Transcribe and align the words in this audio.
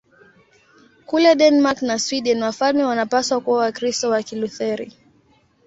Kule 1.05 1.35
Denmark 1.35 1.81
na 1.81 1.99
Sweden 1.99 2.43
wafalme 2.43 2.83
wanapaswa 2.83 3.39
kuwa 3.41 3.57
Wakristo 3.59 4.09
wa 4.09 4.23
Kilutheri. 4.23 4.93